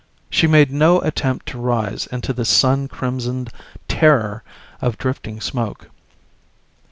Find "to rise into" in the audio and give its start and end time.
1.49-2.33